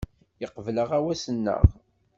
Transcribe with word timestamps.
Yeqbel 0.41 0.75
aɣawas-nneɣ. 0.83 1.63